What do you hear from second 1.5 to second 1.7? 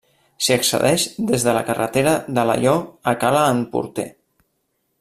la